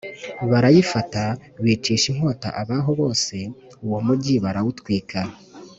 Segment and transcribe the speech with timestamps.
[0.49, 1.21] barayifata,
[1.63, 3.35] bicisha inkota abaho bose,
[3.85, 5.19] uwo mugi barawutwika.